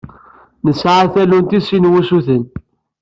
Nesɛa 0.65 1.05
tallunt 1.13 1.57
i 1.57 1.59
sin 1.67 1.83
n 1.91 1.91
wusuten. 1.91 2.43